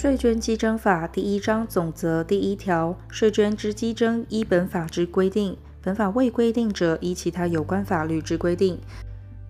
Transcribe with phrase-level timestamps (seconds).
[0.00, 8.78] 税捐稽征法第一章总则第一条，税捐之稽征依本法之规定，本法未规定者，依其他有关法律之规定。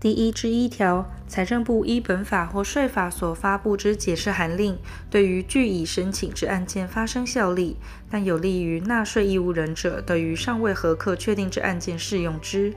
[0.00, 4.78] 第一之一条，财政部依本法或税法所发布之解释函令，
[5.10, 7.76] 对于据以申请之案件发生效力，
[8.08, 12.72] 但有利于纳税义务人者，对于尚未核课确定之案件适用之。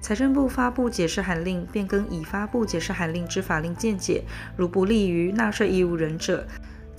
[0.00, 4.24] 财政部发布解释函令，变更已发布解释函令之法令见解，
[4.56, 6.46] 如不利于纳税义务人者，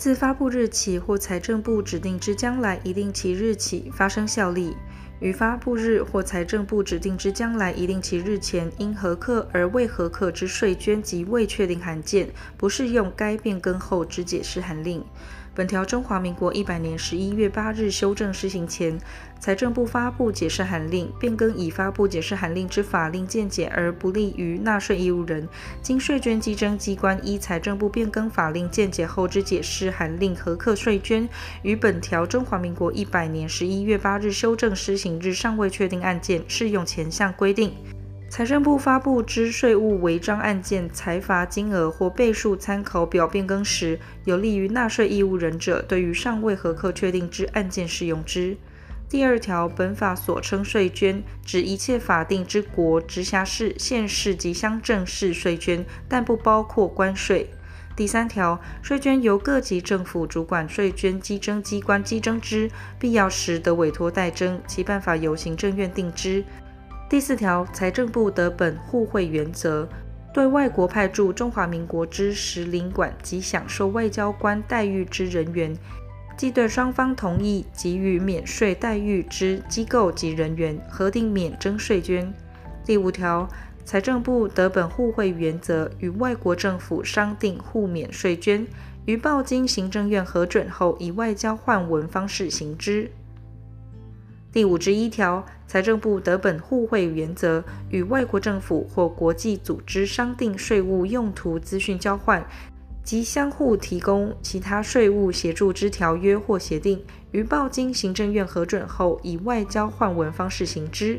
[0.01, 4.75] 自发布日起或财政部指定之将来一定期日起发生效力。
[5.19, 15.05] 于发布日或财政部指定之将来一定期日前，因合客而未合客之税捐及未确定函件，不适用该变更后之解释函令。
[15.61, 18.99] 本条中华民国一百年十一月八日修正施行前，
[19.39, 25.47] 财政部发布解释函令，变更已发布解释函令之法令见解而不利于纳税义务人，
[25.83, 31.29] 经税捐稽征机关依财政部变更法令见解后之解释函令核课税捐，
[31.61, 37.71] 于本条中华民国一百年十一月八日修正施行日尚未确定案件，适用前项规定。
[38.31, 48.55] 财政部发布之税务违章案件裁罚金额或倍数参考表变更时，有利于纳税义务人者，对于尚未核课确定之案件适用之。
[49.09, 57.49] 第二条，本法所称税捐，指一切法定之国、直辖市、县市及乡镇市税捐，但不包括关税。
[57.97, 66.41] 第三条，税捐由各级政府主管税捐稽征机关稽征之，必要时得委托代征，其办法由行政院定之。
[67.11, 69.85] 第四条，财政部得本互惠原则，
[70.33, 75.75] 对外国派驻中华民国之使领馆及享受外交官待遇之人员，
[76.37, 82.33] 即对双方同意给予免税待遇之机构及人员，核定免征税捐。
[82.85, 83.45] 第五条，
[83.83, 88.65] 财政部得本互惠原则，与外国政府商定互免税捐，
[89.03, 93.11] 于报经行政院核准后，以外交换文方式行之。
[94.53, 102.45] 第五十一条，财政部得本互惠原则，与外国政府或国际组织商定税务用途资讯交换
[103.05, 111.17] 及相互提供其他税务协助之条约或协定，于报经行政院核准后，以外交换文方式行之。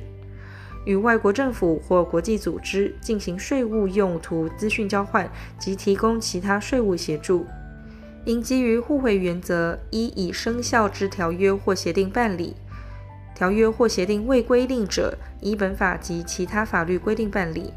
[0.85, 5.27] 与外国政府或国际组织进行税务用途资讯交换
[5.59, 7.47] 及提供其他税务协助，
[8.27, 12.55] 应基于互惠原则，依已生效之条约或协定办理。
[13.35, 17.73] 条约或协定未规定者，依本法及其他法律规定办理；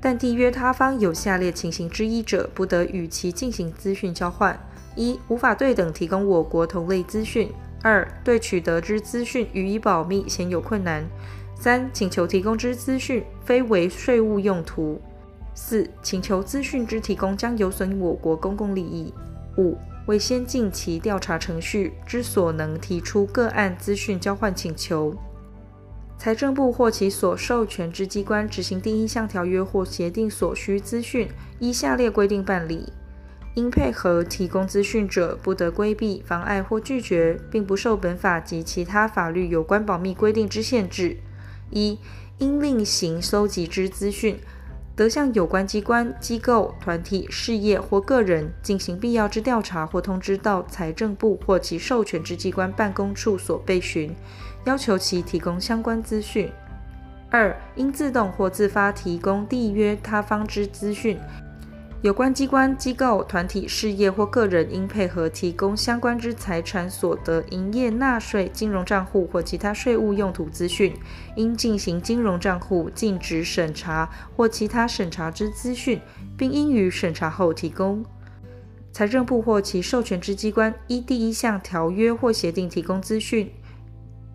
[0.00, 4.58] 但缔约他方有下列情形之一者，不得与其进行资讯交换：
[4.96, 7.48] 一、无法对等提供我国同类资讯；
[7.82, 11.02] 二、对取得之资讯予以保密，鲜有困难；
[11.58, 15.00] 三、请求提供之资讯非为税务用途；
[15.54, 19.12] 四、请求资讯之提供将有损我国公共利益；
[19.58, 19.76] 五、
[20.06, 25.14] 为先进其调查程序之所能提出个案资讯交换请求，
[26.18, 31.28] 财政部或其所授权之机关执行第一项条约或协定所需资讯，
[31.60, 32.92] 依下列规定办理：
[33.54, 41.16] 应配合提供资讯者，不得规避、妨碍或拒绝，并不受本法及其他法律有关保密规定之限制。
[41.70, 41.98] 一、
[42.38, 44.38] 应另行搜集之资讯。
[44.94, 54.14] 得向有关机关、机构、团体、事业或个人进行必要之调查，或通知到财政部或其授权之机关办公处所备询，
[54.64, 56.50] 要求其提供相关资讯。
[57.30, 61.18] 二、应自动或自发提供缔约他方之资讯。
[62.02, 70.92] 有关机关、机构、团体、事业或个人应配合提供相关之财产所得、营业纳税、金融账户或其他税务用途资讯，
[71.36, 76.00] 应进行金融账户尽职审查或其他审查之资讯，
[76.36, 78.04] 并应于审查后提供。
[78.90, 83.48] 财政部或其授权之机关依第一项条约或协定提供资讯，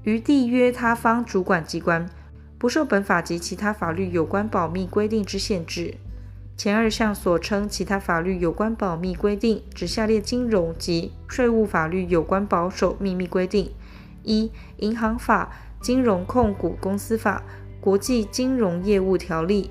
[0.03, 2.09] 于缔约他方主管机关，
[2.57, 5.93] 不受本法及其他法律有关保密规定之限制。
[6.57, 13.69] 前二项所称其他法律有关保密规定，指下列金融及税务法律有关保守秘密规定：
[14.23, 17.43] 一、银行法、金融控股公司法、
[17.79, 19.69] 国际金融业务条例、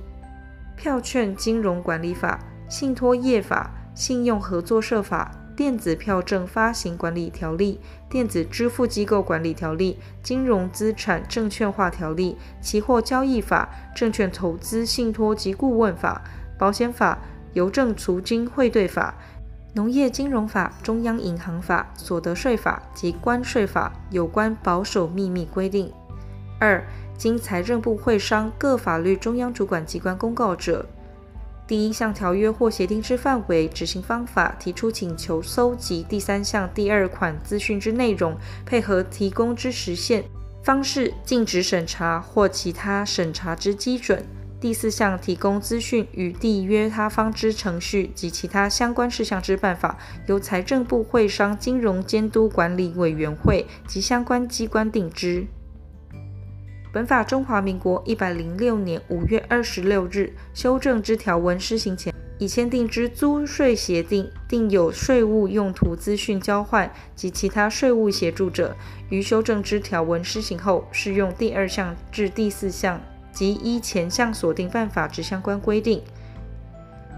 [0.77, 2.38] 票券金融管理法、
[2.69, 16.23] 信托业法、信用合作社法、电子票证发行管理条例、电子支付机构管理条例、金融资产证券化条例、期货交易法、证券投资信托及顾问法。
[16.58, 17.19] 保险法、
[17.53, 19.14] 邮政储金汇兑法、
[19.75, 25.93] 农业金融法、中央银行法、所得税法及关税法有关保守秘密规定。
[26.58, 26.82] 二、
[27.19, 30.87] 经财政部会商各法律中央主管机关公告者，
[31.67, 40.25] 第一项条约或协定之范围、执行方法、提出请求、搜集第三项第二款资讯之内容、配合提供之时限、
[40.62, 44.25] 方式、禁止审查或其他审查之基准。
[44.58, 55.47] 第四项提供资讯与缔约他方之程序及其他相关事项之办法，由财政部会商金融监督管理委员会及相关机关定之。
[56.93, 68.75] 本法中华民国一百零六年五月二十六日修正之条文施行前，已签订之租税协定，订有税务用途资讯交换及其他税务协助者，
[69.11, 72.99] 于修正之条文施行后，适用第二项至第四项
[73.37, 76.03] 及依前项锁定办法之相关规定。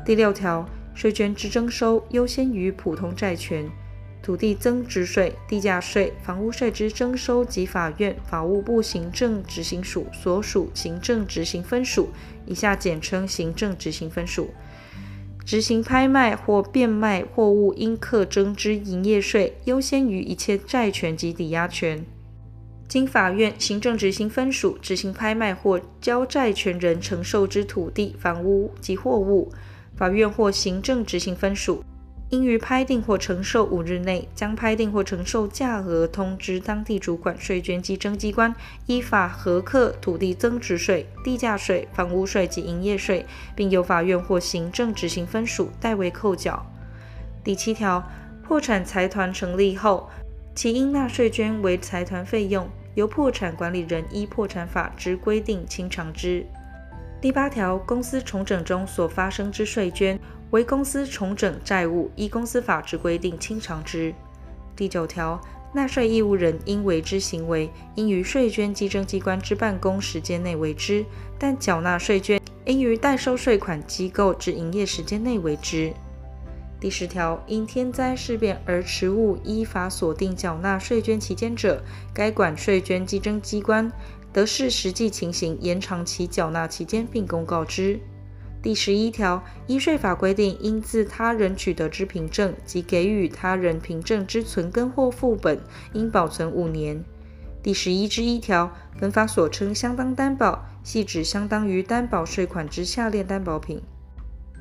[0.04, 3.64] 第六条，税捐之征收优先于普通债权。
[4.20, 12.08] 土地增值税、地价税、房屋税之征收及法院、法务部行政执行署所属行政执行分署
[12.44, 14.50] （以下简称行政执行分署）
[15.46, 22.04] 执行拍卖或变卖货物应课征之营业税，优先于一切债权及抵押权。
[22.88, 29.52] 经法院、行政执行分署执行拍卖或交债权人承受之土地、房屋及货物，
[29.94, 31.84] 法院或行政执行分署。
[32.30, 38.54] 应于拍定或承受五日内，将拍定或承受价额通知当地主管税捐稽征机关，
[38.86, 43.24] 依法核课土地增值税、地价税、房屋税及营业税，
[43.54, 46.64] 并由法院或行政执行分署代为扣缴。
[47.42, 48.06] 第七条，
[48.42, 50.10] 破产财团成立后，
[50.54, 52.68] 其应纳税捐为财团费用，
[52.98, 56.44] 由破产管理人依破产法之规定清偿之。
[57.20, 60.18] 第八条，公司重整中所发生之税捐，
[60.50, 64.12] 为公司重整债务，依公司法之规定清偿之。
[64.74, 65.40] 第九条，
[65.72, 71.04] 纳税义务人应为之行为，应于税捐稽征机关之办公时间内为之，
[71.38, 75.92] 但缴纳税捐应于代收税款机构之营业时间内为之。
[76.80, 81.82] 第十条，因天灾事变而迟误依法锁定缴纳税捐期间者，
[82.14, 83.90] 该管税捐稽征机关
[84.32, 87.98] 得视实际情形延长其缴纳期间，并公告之。
[88.62, 95.60] 第十一条，依税法规定，应自他人取得之凭证及给予他人凭证之存根或副本，
[95.94, 97.02] 应保存五年。
[97.60, 103.82] 第十一之一条，本法所称相当担保，系指相当于担保税款之下列担保品：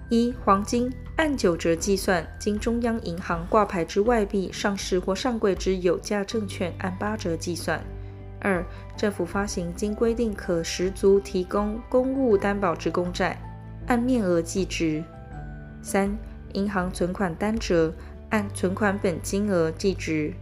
[0.10, 7.78] 一、黄金，按九折计算，经中央银行挂牌之外币，上市或上柜之有价证券，按八折计算；
[8.40, 8.66] 二、
[8.96, 13.38] 政府发行经规定可十足提供公务担保之公债。
[13.88, 15.04] 按面额计值。
[15.82, 16.18] 三、
[16.54, 17.94] 银行存款单折，
[18.30, 20.34] 按存款本金额计值。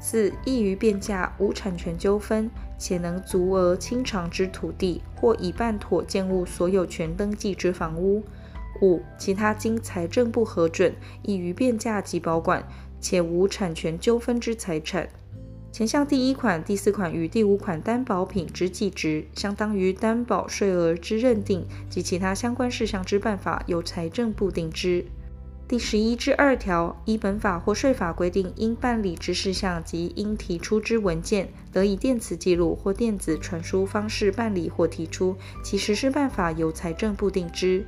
[0.00, 8.22] 四、易于变价、无产权纠纷且能足额清偿之土地或已办妥建物所有权登记之房屋。
[8.80, 12.66] 五、其他经财政部核准、易于变价及保管
[13.00, 15.08] 且无产权纠纷之财产。
[15.72, 25.04] 前项第一款、第四款与第五款担保品之计值，相当于担保税额之认定及其他相关事项之办法，由财政部定之。
[25.68, 37.84] 第十一至二条，依本法或税法规定应办理之事项及应提出之文件，得以电磁记录或电子传输方式办理或提出，其实施办法由财政部定之。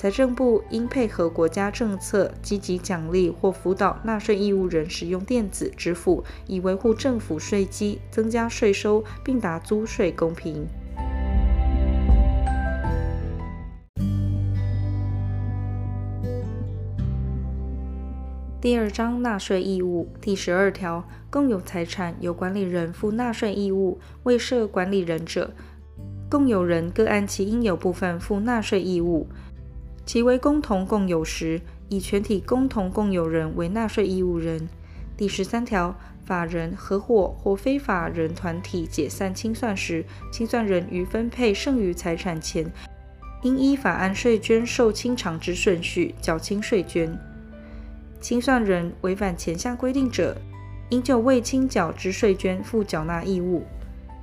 [0.00, 10.66] 财政部应配合国家政策，积极奖励或辅导纳税义务人使用电子支付，以维护政府税基、增加税收，并达租税公平。
[18.58, 25.50] 第二章纳税义务第十二条，共有财产由管理人负纳税义务，未设管理人者，
[26.30, 29.28] 共有人各按其应有部分负纳税义务。
[30.10, 34.68] 其为共同共有时，以全体共同共有人为纳税义务人。
[35.16, 42.68] 第十三条，法人、合伙或非法人团体解散清算时，清算人于分配剩余财产前，
[43.42, 47.16] 应依法按税捐受清偿之顺序缴清税捐。
[48.20, 50.36] 清算人违反前项规定者，
[50.88, 53.62] 应就未清缴之税捐负缴纳义务。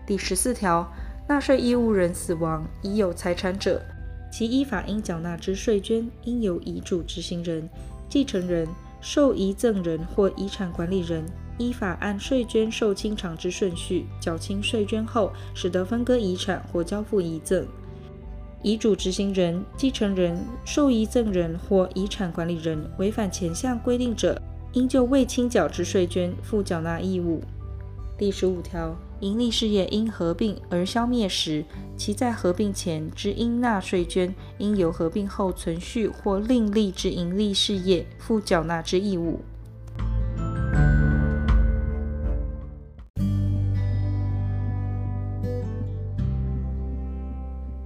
[0.06, 0.91] 第十四条，
[1.29, 3.82] 纳税义务人死亡，已有财产者。
[4.32, 7.68] 其依法应缴纳之税捐，应由遗嘱执行人、
[8.10, 8.68] 继承人、
[9.02, 11.24] 受遗赠人或遗产管理人
[11.58, 17.66] 依法按税捐受清偿之顺序缴清税捐后，使得分割遗产或交付遗赠。
[18.64, 24.42] 遗嘱执行人、继承人、受遗赠人或遗产管理人违反前项规定者，
[24.74, 27.42] 应就未清缴之税捐负缴纳义务。
[28.18, 28.96] 第十五条。
[29.20, 39.42] 盈利事业因合并而消灭时，其在合并前之应纳税捐，应由合并后存续或另立之盈利事业负缴纳之义务。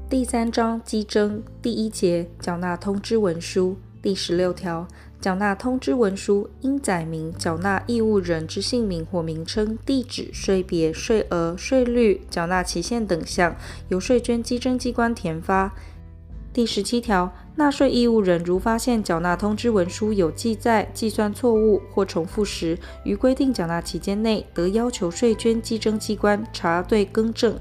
[0.09, 4.85] 第三章稽征第一节缴纳通知文书第十六条。
[5.21, 13.55] 缴纳通知文书应载明缴纳义务人之姓名或名称、地址、税别、税额、税率、缴纳期限等项，
[13.89, 15.71] 由税捐稽征机关填发。
[16.51, 22.75] 第十七条，纳税义务人如发现缴纳通知文书有记载、计算错误或重复时，
[23.05, 27.55] 于规定缴纳期间内，得要求税捐稽征机关查对更正。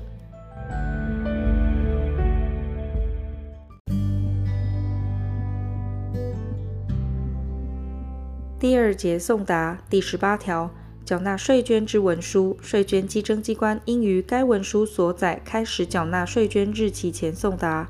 [8.61, 10.71] 第二节送达第十八条，
[11.03, 17.89] 缴纳税捐之文书，税捐稽征机关应于该文书所载开始缴纳税捐日期前送达。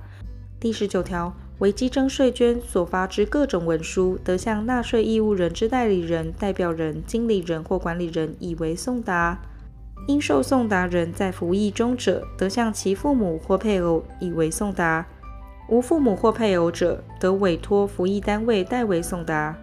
[0.60, 9.40] 第十九条，为稽征税捐所发之各种文书，得向纳税义务人之代理人、代表人、经理人或管理人以为送达。
[10.06, 15.04] 应受送达人在服役中者，得向其父母或配偶以为送达。
[15.68, 19.58] 无父母或配偶者，得委托服役单位代为送达。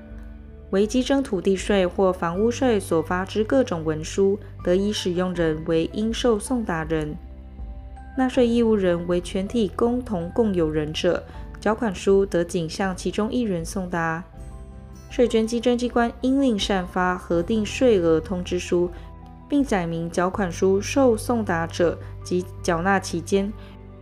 [0.72, 7.16] 为稽征土地税或房屋税所发之各种文书，得以使用人为应受送达人。
[8.18, 11.24] 纳税义务人为全体共同共有人者，
[11.60, 14.24] 缴款书得仅向其中一人送达。
[15.10, 18.90] 税捐稽征机关应另缮发核定税额通知书，
[19.48, 23.54] 并载明缴款书受送达者及缴纳期间，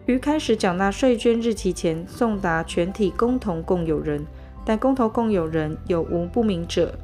[0.07, 4.25] 于开始缴纳税捐日期前送达全体共同共有人。
[4.65, 6.97] 但公投共有人有无不明者，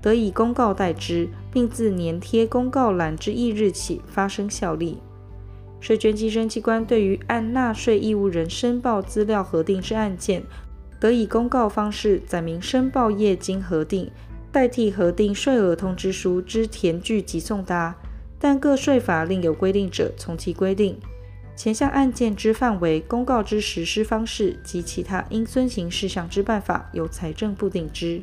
[0.00, 4.98] 得以公告代之，并自粘贴公告栏之翌日起发生效力。
[5.78, 10.42] 税捐稽征机关对于按纳税义务人申报资料核定之案件，
[10.98, 14.10] 得以公告方式载明申报业经核定，
[14.50, 17.94] 代替核定税额通知书之填具及送达。
[18.38, 20.96] 但各税法另有规定者，从其规定。
[21.54, 28.22] 前项案件之范围、公告之实施方式及其他应遵行事项之办法，由财政部定之。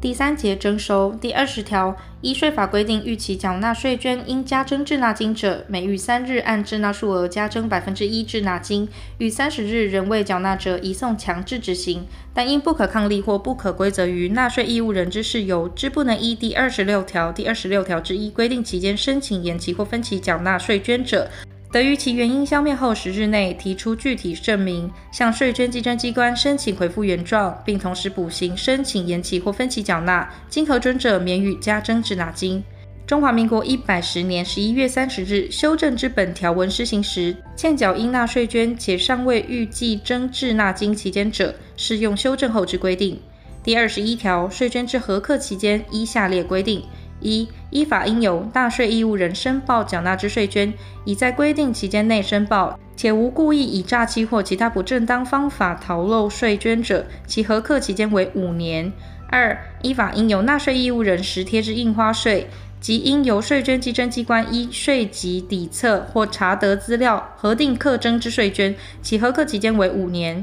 [0.00, 8.86] 第三节征收第二十条，依税法规定逾期缴纳税捐应加征滞纳金者，每逾三日按滞纳数额加征百分之一滞纳金；
[9.18, 12.06] 逾三十日仍未缴纳者，移送强制执行。
[12.32, 21.28] 但因不可抗力或不可归责于纳税义务人之事由，之不能依第二十六条、第二十六条之一规定期间申请延期或分期缴纳税捐者，
[21.70, 32.64] 得于其原因消灭后十日内提出具体证明，向税捐稽征机关申请回复原状，并同时补行申请延期或分期缴纳，经核准者免予加征滞纳金。
[33.06, 43.20] 中华民国一百十年十一月三十日修正之本条文施行时，欠缴应纳税捐且尚未预计征滞纳金期间者，适用修正后之规定。
[43.62, 46.82] 第二十一条，税捐之核课期间依下列规定。
[47.20, 50.72] 一、依法应由纳税义务人申报缴纳之税捐，
[51.04, 58.92] 已在规定期间内申报，且无故意以诈欺或其他不正当方法逃漏税捐者，其核课期间为五年。
[59.30, 62.48] 二、依法应由纳税义务人实贴之印花税，
[62.80, 70.42] 及应由税捐稽征机关依税籍底册或查得资料核定课征之税捐，其核课期间为五年。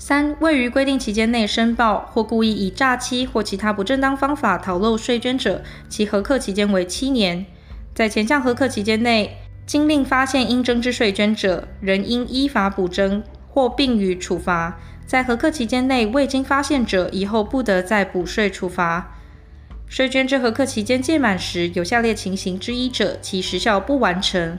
[0.00, 7.44] 三、未于规定期间内申报或故意以诈欺或其他不正当方法逃漏税捐者，其核课期间为七年。
[7.92, 19.18] 在前项核课期间内，经令发现应征之税捐者，仍应依法补征或并予处罚；在核课期间内未经发现者，以后不得再补税处罚。
[19.88, 24.56] 税捐之核课期间届满时，有下列情形之一者，其时效不完成。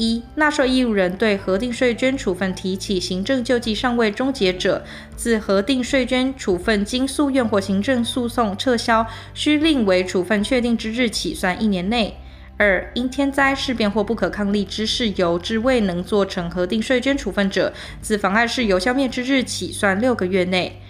[0.00, 4.82] 一、纳税义务人对核定税捐处分提起行政救济尚未终结者，
[5.14, 12.16] 自核定税捐处分经诉愿或行政诉讼撤销，须另为处分确定之日起算一年内。
[12.56, 20.80] 二、因天灾事变或不可抗力之事由，之未能做成核定税捐处分者，自妨碍事由消灭之日起算六个月内。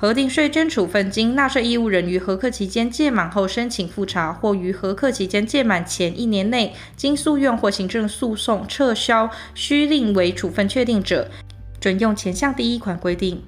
[0.00, 11.28] 核定税捐处分经纳税义务人于核课期间届满后申请复查，或于核课期间届满前一年内经诉愿或行政诉讼撤销，须另为处分确定者，
[11.78, 13.42] 准用前项第一款规定。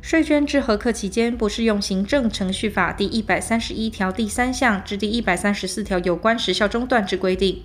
[0.00, 7.62] 税捐至核课期间，不适用行政程序法第一百三十一条第三项至第一百三十四条有关时效中断之规定。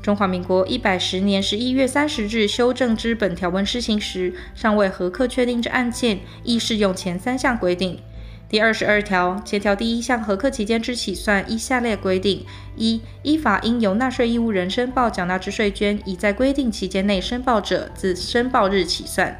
[0.00, 8.00] 中华民国一百十年十一月三十日修正之本条文施行时，尚未核课确定之案件，亦适用前三项规定。
[8.48, 12.44] 第二十二条前条第一项核课期间之起算，依下列规定：
[12.76, 19.36] 一、依法应由纳税义务人申报缴纳之税捐，已在规定期间内申报者，自申报日起算；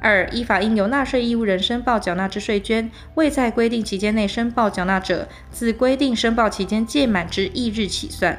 [0.00, 8.36] 二、依法应由纳税义务人申报缴纳之税捐，未在规定期间内申报缴纳者，自规定申报期间届满之翌日起算；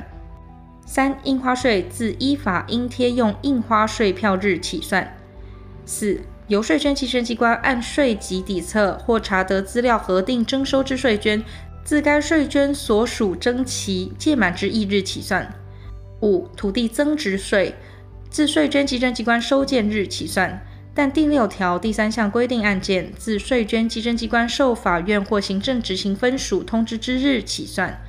[0.96, 5.04] 三、印花税自依法应贴用印花税票日起算；
[5.88, 11.44] 四、由税捐稽征机关按税籍底册或查得资料核定征收之税捐，
[11.84, 15.44] 自该税捐所属征期届满之翌日起算；
[16.22, 17.74] 五、土地增值税
[18.30, 28.00] 自税捐稽征机关收件日起算，但第六条第三项规定案件自税捐稽征机关受法院或行政执行分署通知之日起算。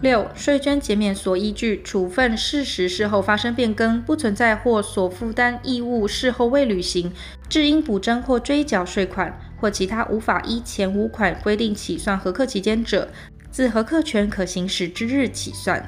[0.00, 7.12] 六、税捐减免所依据处分事实事后发生变更，不存在或所负担义务事后未履行，
[7.48, 13.08] 致应补征或追缴税款或其他无法依前五款规定起算核课期间者，
[13.50, 15.84] 自核课权可行使之日起算。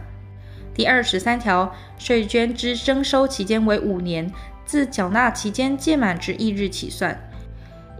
[0.75, 4.29] 第二十三条，税捐之征收期间为五年，
[4.67, 7.17] 自缴纳期间届满之翌日起算。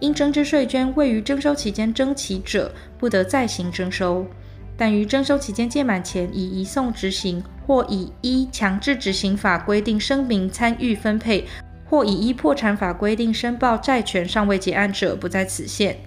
[0.01, 4.27] 应征之税捐未于征收期间征齐者，不得再行征收。
[4.81, 11.45] 但于征收期间届满前已移送执行，或已依强制执行法规定声明参与分配，
[11.85, 15.99] 或已依破产法规定申报债权尚未结案者，不在此限。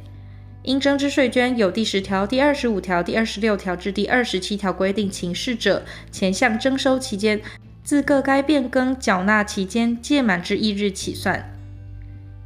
[0.64, 7.40] 应征之税捐有第十条、第二十五条、第二十六条至第二十七条规定情事者，前项征收期间，
[7.84, 11.53] 自各该变更缴纳期间届满之翌日起算。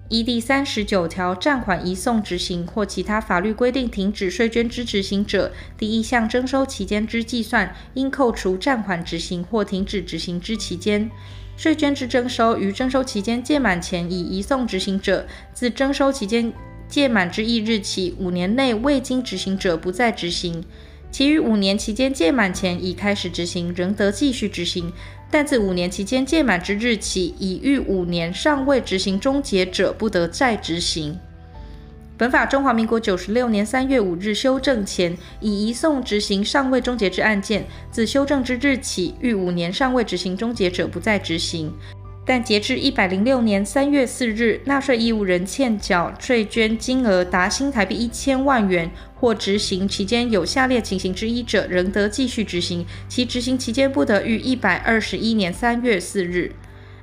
[0.10, 11.10] 依第三十九条暂缓移送执行或其他法律规定停止税捐之执行者，第一项征收期间之计算，应扣除暂缓执行或停止执行之期间。
[11.58, 16.54] 税捐之征收于征收期间届满前已移送执行者，自征收期间
[16.88, 20.64] 届满之翌日起五年内未经执行者，不再执行。
[21.10, 24.92] 其余五年期间届满前已开始执行，仍得继续执行；
[25.30, 31.18] 但自五年期间届满之日起，已逾五年尚未执行终结者，不得再执行。
[32.18, 41.72] 本法中华民国九十六年三月五日修正前，已移送执行尚未终结之案件，自修正之日起，逾五年尚未执行终结者，不再执行。
[42.28, 56.52] 但截至一百零六年三月四日，纳税义务人欠缴税捐金额达新台币一千万元，或执行期间有下列情形之一者，仍得继续执行，其执行期间不得逾一百二十一年三月四日。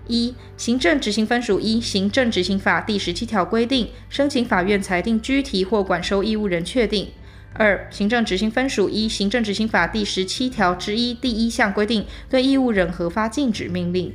[0.06, 7.08] 一、行政执行分属一行政执行法第十七条规定，申请法院裁定拘提或管收义务人确定。
[7.54, 14.12] 二、行政执行分属一行政执行法第十七条之一第一项规定，对义务人核发禁止命令。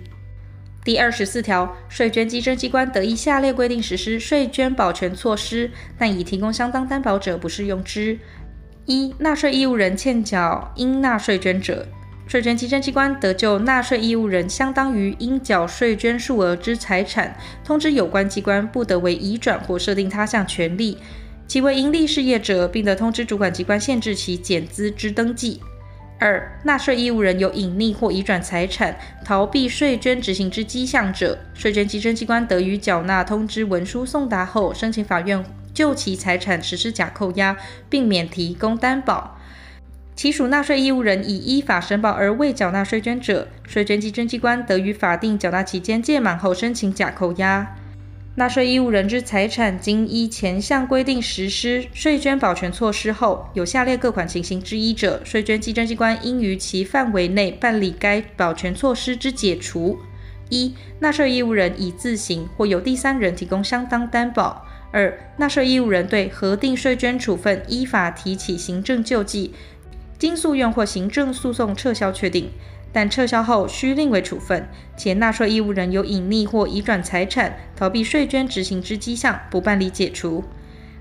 [0.83, 8.17] 第二十四条，税捐稽征机关得依下列规定实施税捐保全措施，但已提供相当担保者不适用之。
[8.85, 11.85] 一、纳税义务人欠缴应纳税捐者，
[12.25, 20.97] 税捐稽征机关得就纳税义务人相当于应缴税捐数额之财产，通知有关机关不得为移转或设定他项权利；
[21.45, 25.61] 其为营利事业者，并得通知主管机关限制其减资之登记。
[26.19, 35.41] 二、纳税义务人有隐匿或移转财产、逃避税捐执行之迹象者，税捐稽征机关得于缴纳通知文书送达后，申请法院
[35.73, 37.55] 就其财产实施假扣押，
[37.89, 39.37] 并免提供担保。
[40.13, 47.77] 其属纳税义务人已依法申报而未缴纳税捐者，税捐稽征机关得于法定缴纳期间届满后申请假扣押。
[48.39, 59.99] 纳税义务人之财产经依前项规定实施税捐保全措施后，有下列各款情形之一者，税捐稽征机关应于其范围内办理该保全措施之解除：
[60.47, 69.53] 一、纳税义务人已自行或由第三人提供相当担保；二、纳税义务人对核定税捐处分依法提起行政救济，
[70.17, 72.49] 经诉愿或行政诉讼撤销确定。
[72.91, 80.43] 但撤销后需另为处分，且纳税义务人有隐匿或移转财产、逃避税捐执行之迹象，不办理解除。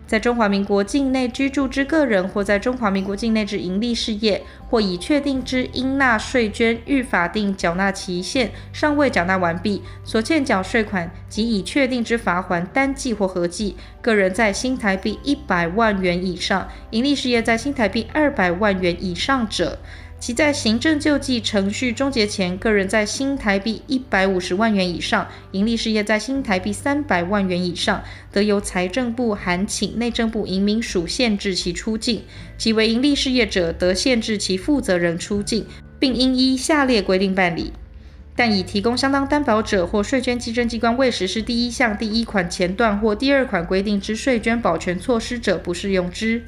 [0.06, 19.78] 在中华民国境内居住之个人，或在中华民国境内之营利事业，或已确定之应纳税捐逾法定缴纳期限尚未缴纳完毕，所欠缴税款及已确定之罚锾单计或合计，个人在新台币一百万元以上，营利事业在新台币二百万元以上者。
[20.20, 28.02] 其在行政救济程序终结前，个人在新台币一百五十万元以上，营利事业在新台币三百万元以上，
[28.32, 32.22] 得由财政部函请内政部移民署限制其出境；
[32.58, 35.64] 其为营利事业者，得限制其负责人出境，
[36.00, 37.72] 并应依下列规定办理。
[38.34, 46.42] 但已提供相当担保者，或税捐稽征机关未实施第一项第一款前段或第二款规定之税捐保全措施者，不适用之。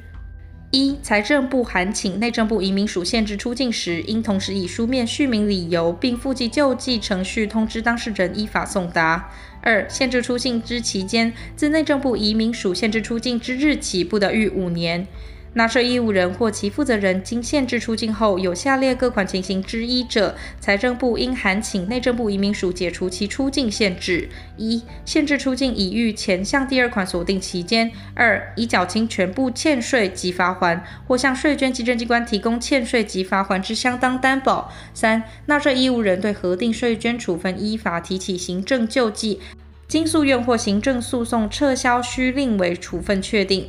[0.71, 9.29] 一、财政部函请内政部移民署限制出境时，应同时以书面续名理由，并附记救济程序通知当事人依法送达。
[9.61, 15.05] 二、限制出境之期间，自内政部移民署限制出境之日起，不得逾五年。
[15.53, 39.41] 纳税义务人或其负责人经限制出境后，有下列各款情形之一者，财政部应函请内政部移民署解除其出境限制：一、限制出境已逾前项第二款锁定期间；二、已缴清全部欠税及罚锾，或向税捐稽征机关提供欠税及罚锾之相当担保；三、纳税义务人对核定税捐处分依法提起行政救济，
[39.89, 43.67] 经诉愿或行政诉讼撤销需令为处分确定。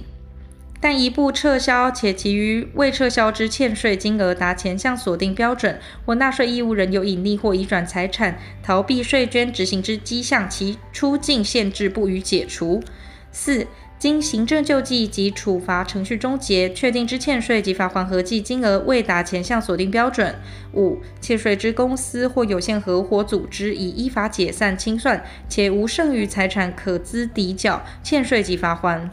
[0.82, 12.82] 但一部撤销，且其余未撤销之欠税金额达前项锁定标准，或纳税义务人有隐匿或移转财产逃避税捐执行之迹象，其出境限制不予解除。
[13.30, 13.64] 四、
[13.96, 20.34] 经行政救济及处罚程序终结，确定之欠税及罚锾合计金额未达前项锁定标准。
[20.74, 29.08] 五、欠税之公司或有限合伙组织已依法解散清算，且无剩余财产可资抵缴欠税及罚锾。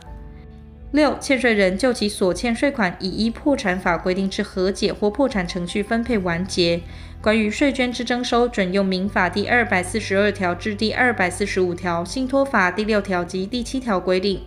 [0.91, 6.81] 六、欠税人就其所欠税款已依破产法规定之和解或破产程序分配完结。
[7.21, 14.41] 关于税捐之征收，准用民法第二百四十二条至第二百四十五条、信托法第六条及第七条规定。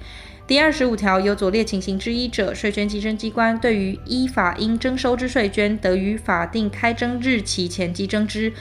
[0.45, 8.53] 第二十五条有左列情形之一者，税捐稽征机关对于依法应征收之税捐，得于法定开征日期前稽征之，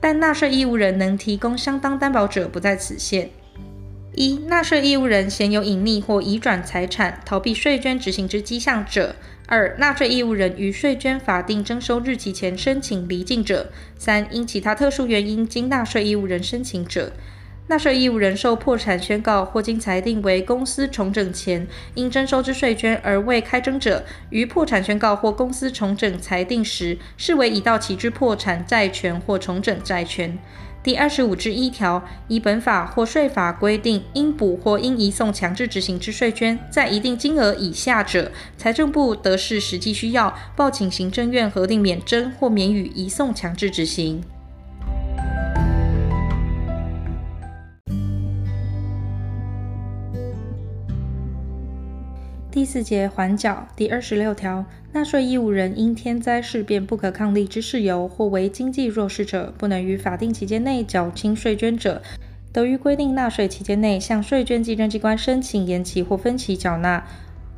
[0.00, 3.30] 但纳税义务人能提供相当担保者，不在此限。
[4.20, 9.14] 一、纳税义务人显有隐匿或移转财产逃避税捐执行之迹象者；
[9.46, 17.12] 二、纳税义务人于税捐法定征收日期前申请离境者；三、因其他特殊原因经纳税义务人申请者。
[17.68, 30.36] 纳税义务人受破产宣告或经裁定为公司重整前应征收之税捐而未开征者，于破产宣告或公司重整裁定时，视为已到期之破产债权或重整债权。
[30.82, 44.22] 第二十五之一条，依本法或税法规定应补或应移送强制执行之税捐，在一定金额以下者，财政部得视实际需要，报请行政院核定免征或免予移送强制执行。
[52.58, 62.02] 第四节缓缴第二十六条，纳税义务人因天灾事变不可抗力之事由，或为经济弱势者，不能于法定期间内缴清税捐者，
[62.52, 67.06] 得于规定纳税期间内向税捐稽征机关申请延期或分期缴纳，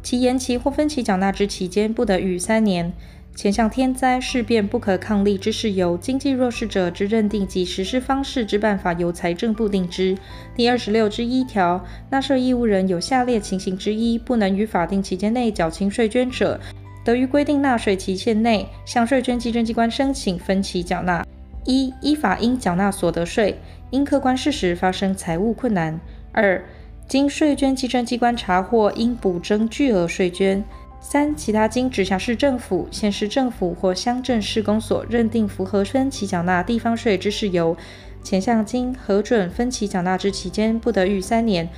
[0.02, 2.92] 其延期或分期缴纳之期间不得逾三年。
[3.34, 10.16] 前项天灾事变不可抗力之事由，经济弱势者之认定及实施方式之办法，由财政部定之。
[10.54, 16.60] 第二十六之一条，纳税义务人有下列情形之一，不能于法定期间内缴清税捐者，
[17.02, 21.24] 得于规定纳税期限内向税捐稽征机关申请分期缴纳。
[21.64, 23.58] 一、依法应缴纳所得税，
[23.90, 25.98] 因客观事实发生财务困难；
[26.32, 26.62] 二、
[27.08, 30.62] 经税捐稽征机关查获应补征巨额税捐。
[31.02, 37.76] 三、其他经直辖市政府、县市政府或乡镇市公所认定符合分期缴纳地方税之事由，
[38.22, 41.68] 前项经核准分期缴纳之期间不得逾三年，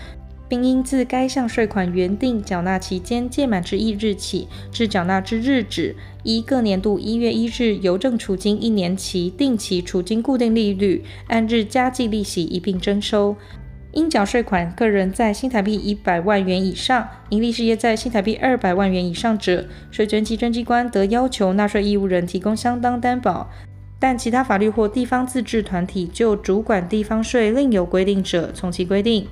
[0.49, 13.37] 并应自该项税款原定缴纳期间届满之一日起至缴纳之日止，依各年度一月一日邮政储金一年期定期储金固定利率，按日加计利息一并征收。
[13.92, 23.50] 应缴税款，个人在新台币一百万元以上，营利事业在新台币二百万元以上者，税捐稽征机关得要求纳税义务人提供相当担保。
[23.98, 29.28] 但其他法律或地方自治团体就主管地方税另有规定者，从其规定。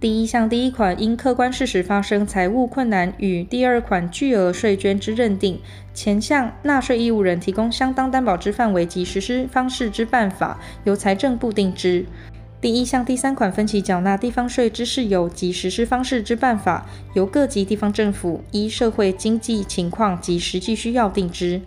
[0.00, 5.60] 第一项第一款因客观事实发生财务困难与第二款巨额税捐之认定，
[5.94, 12.04] 前项纳税义务人提供相当担保之范围及实施方式之办法，由财政部定之。
[12.64, 21.60] 第一项第三款分期缴纳地方税之事由及实施方式之办法，由各级地方政府依社会经济情况及实际需要定之。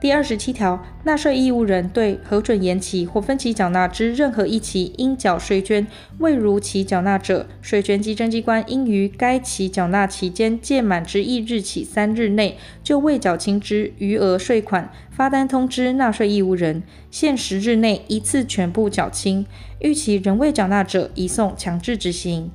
[0.00, 5.86] 第二十七条，纳税义务人对核准延期或分期缴纳之任何一期应缴税捐
[6.20, 19.44] 未如期缴纳者，税捐稽征机关应于该期缴纳期间届满之一日起三日内，就未缴清之余额税款发单通知纳税义务人，限十日内一次全部缴清。
[19.80, 22.50] 逾期仍未缴纳者，移送强制执行。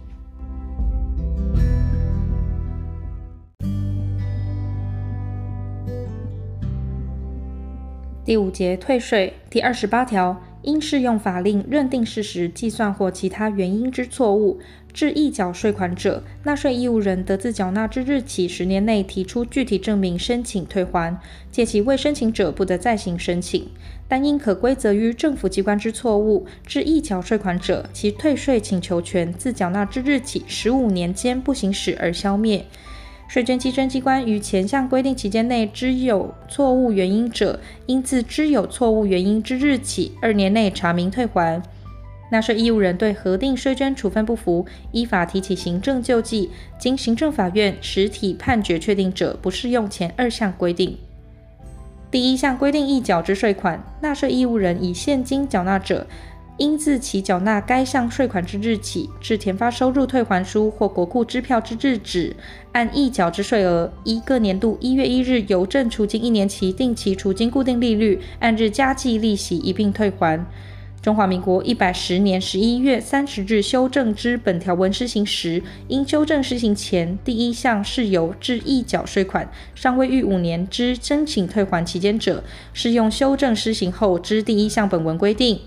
[8.26, 14.60] 第五节退税第二十八条，因适用法令认定事实、计算或其他原因之错误，
[14.92, 21.16] 致溢缴税款者，纳税义务人得自缴纳之日起十年内提出具体证明申请退还，
[21.52, 23.68] 届期未申请者不得再行申请。
[24.08, 32.66] 但因可归责于政府机关之错误，致溢缴税款者，其退税请求权自缴纳之日起十五年间不行使而消灭。
[33.28, 41.62] 税捐稽征机关于前项规定期间内知有错误原因者，应自知有错误原因之日起二年内查明退还。
[42.32, 50.98] 纳税义务人对核定税捐处分不服，依法提起行政救济，经行政法院实体判决确定者，不适用前二项规定。
[52.10, 56.08] 第一项规定溢缴之税款，纳税义务人以现金缴纳者，
[56.58, 62.36] 应自其缴纳该项税款之日起，至填发收入退还书或国库支票之日止，
[62.72, 70.46] 按溢缴之税额，依各年度一月一日邮政储金一年期定期储金固定利率，按日加计利息一并退还。
[71.02, 85.60] 中华民国一百十年十一月三十日修正之本条文施行时，因修正施行前第一项事由致溢缴税款尚未逾五年之申请退还期间者，适用修正施行后之第一项本文规定。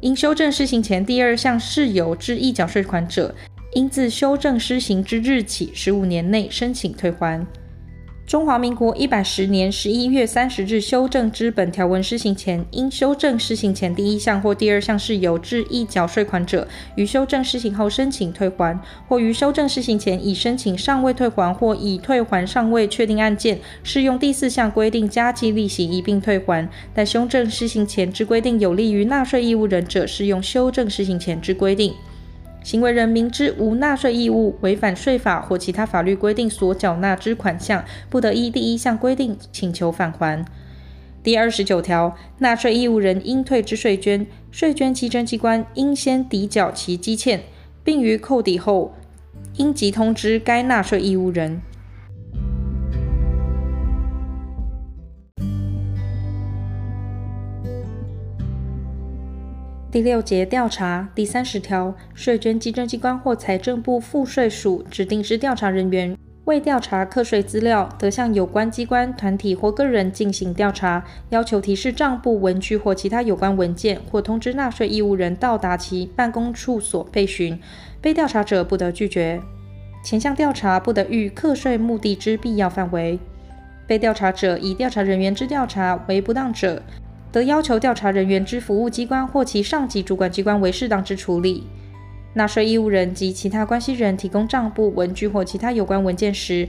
[0.00, 3.34] 因修正施行前第二项事由致溢缴税款者，
[3.72, 7.44] 应自修正施行之日起十五年内申请退还。
[8.28, 26.68] 中华民国一百十年十一月三十日修正之本条文施行前，因修正施行前第一项或第二项事由致溢缴税款者，于修正施行后申请退还，或于修正施行前已申请尚未退还或已退还尚未确定案件，适用第四项规定加计利息一并退还。
[26.92, 31.94] 但修正施行前之规定有利于纳税义务人者，适用修正施行前之规定。
[32.68, 40.44] 行为人明知无纳税义务，违反税法或其他法律规定所缴纳之款项，不得依第一项规定请求返还。
[41.22, 47.40] 第二十九条，纳税义务人应退之税捐，税捐稽征机关应先抵缴其积欠，
[47.82, 48.92] 并于扣抵后，
[49.56, 51.62] 应即通知该纳税义务人。
[59.90, 77.58] 第六节调查第三十条，税捐稽征机关或财政部赋税署指定之调查人员，为调查课税资料，得向有关机关、团体或个人进行调查，要求提示账簿、文具或其他有关文件，或通知纳税义务人到达其办公处所备询，
[78.02, 79.40] 被调查者不得拒绝。
[80.04, 83.18] 前项调查不得逾课税目的之必要范围。
[83.86, 86.82] 被调查者以调查人员之调查为不当者，
[87.30, 91.64] 得要求调查人员之服务机关或其上级主管机关为适当之处理。
[92.34, 96.68] 纳税义务人及其他关系人提供账簿、文具或其他有关文件时，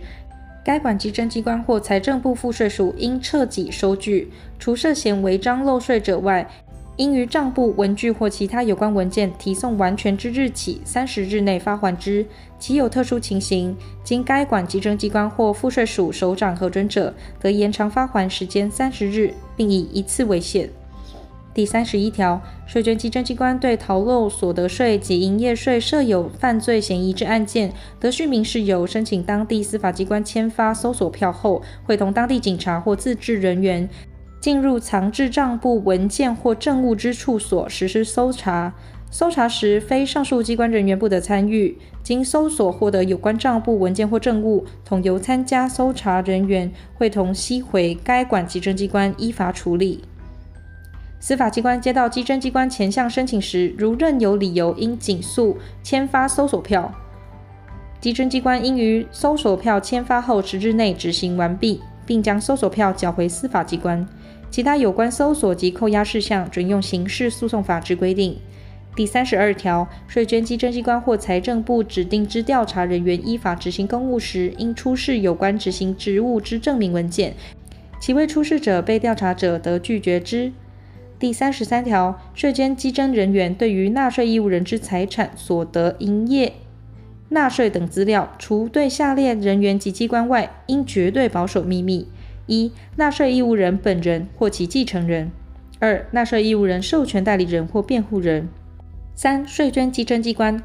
[0.63, 6.49] 该管稽征机关或财政部赋税署应彻底收据，除涉嫌违章漏税者外，
[6.99, 12.25] 应于账簿、文具或其他有关文件提送完全之日起三十日内发还之。
[12.59, 20.69] 其有特殊情形，经该管稽征机关或赋税署首长核准者，得延长发还时间三十日，并以一次为限。
[21.53, 33.89] 第三十一条，税捐稽征机关对逃漏所得税及营业税设有犯罪嫌疑之案件，得续民事由申请当地司法机关签发搜索票后，会同当地警察或自治人员。
[34.39, 38.73] 进入藏置账簿文件或证物之处所实施搜查，
[39.11, 41.77] 搜查时非上述机关人员不得参与。
[42.01, 50.03] 经搜索获得有关账簿文件或证物，统由参加搜查人员会同携回该管稽征机关依法处理。
[51.19, 56.91] 司法机关接到稽征机关前项申请时，如认有理由应警诉签发搜索票，
[57.99, 64.07] 稽征机关应于搜索票签发后十日内执行完毕，并将搜索票缴回司法机关。
[64.49, 68.37] 其他有关搜索及扣押事项，准用刑事诉讼法之规定。
[68.95, 77.35] 第三十二条，税捐稽征机关或财政部指定之调查人员依法执行公务时，应出示有关执行职务之证明文件，
[78.01, 80.51] 其未出示者，被调查者得拒绝之。
[81.19, 86.53] 第三十三条，税捐稽征人员对于纳税义务人之财产、所得、营业、
[87.29, 92.07] 纳税等资料，除对下列人员及机关外，应绝对保守秘密。
[92.49, 95.27] 一、纳税义务人本人或其继承人；
[95.77, 98.47] 二、纳税义务人授权代理人或辩护人；
[99.13, 100.57] 三、税捐稽征机关；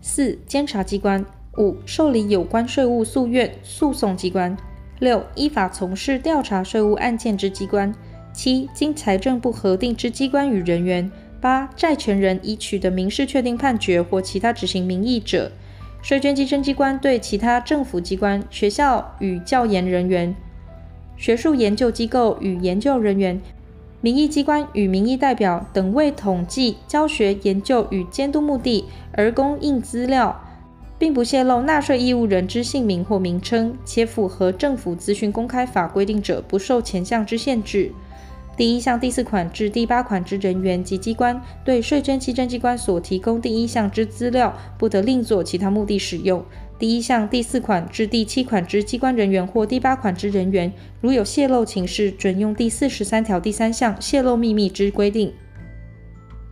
[0.00, 1.22] 四、监察机关；
[1.58, 4.56] 五、受理有关税务诉愿诉讼机关；
[4.98, 7.92] 六、依法从事调查税务案件之机关；
[8.32, 15.50] 七、经财政部核定之机关与人员；八、债权人已取得民事确定判决或其他执行名义者；
[16.00, 20.34] 税捐稽征机关对其他政府机关、学校与教研人员。
[21.16, 23.40] 学术研究机构与研究人员
[24.00, 30.40] 民意机关与民意代表等为统计、教学、研究与监督目的而供应资料，
[30.98, 37.90] 并不泄露纳税义务人之姓名或名称，且符合政府资讯公开法规定者，不受前项之限制。
[38.56, 46.42] 第一项第四款至第八款之人员及机关，对税捐稽征机关所提供第一项之资料，不得另作其他目的使用。
[46.78, 55.32] 第一项第四款至第七款之机关人员或第八款之人员，如有泄露情事，准用第四十三条第三项泄露秘密之规定。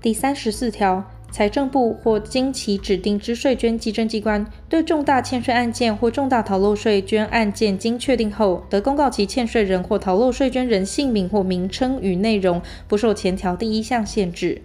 [0.00, 1.04] 第三十四条。
[1.30, 14.62] 财政部或经其指定之税捐稽征机关，对重大欠税案件或重大逃漏税捐案件，经确定后，得公告其欠税人或逃漏税捐人姓名或名称与内容，不受前条第一项限制。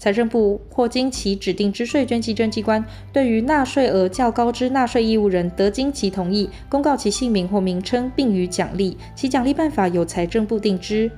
[0.00, 2.82] 财政部或经其指定之税捐稽征机关，
[3.12, 8.96] 对于纳税额较高之纳税义务人，得经其同意，公告其姓名或名称，并予奖励。
[9.14, 11.10] 其奖励办法由财政部定之。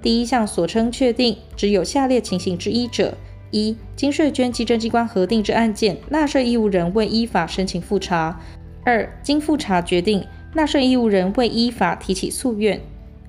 [0.00, 3.12] 第一项所称确定，只有下列情形之一者。
[3.50, 8.38] 一、经税捐稽征机关核定之案件，纳税义务人未依法申请复查；
[8.84, 10.24] 二、经复查决定，
[10.54, 12.78] 纳税义务人未依法提起诉愿；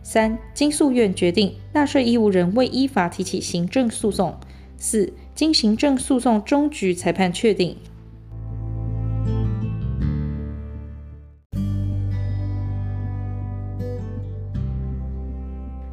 [0.04, 4.34] 三、经诉愿决定，纳税义务人未依法提起行政诉讼；
[4.82, 7.76] 四、经行政诉讼终局裁判确定。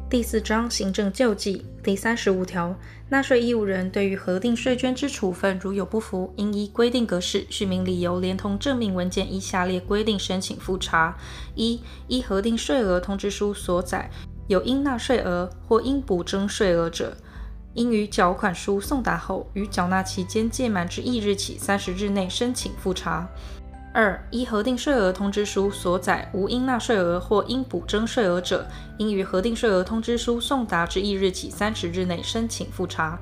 [0.09, 2.73] 第四章行政救济第三十五条，
[3.09, 11.17] 纳税义务人对于核定税捐之处分，如有不服，应依规定格式，叙明理由，连同证明文件，依下列规定申请复查：
[11.55, 14.09] 一、依核定税额通知书所载
[14.47, 17.17] 有应纳税额或应补征税额者，
[17.77, 23.27] 应于缴款书送达后，于缴纳期间届满之翌日起三十日内申请复查。
[23.93, 33.19] 二、依核定税额通知书所载无应纳税额或应补征税额者，应于核定税额通知书送达之翌日起三十日内申请复查。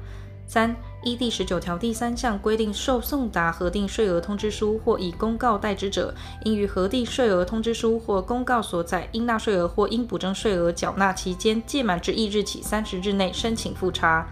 [0.48, 0.74] 三、
[1.06, 6.14] 依第十九条第三项规定受送达核定税额通知书或以公告代之者，
[6.44, 14.28] 应于核定税额通知书或公告所载应纳税额或应补征税额缴纳期间届满之翌日起三十日内申请复查。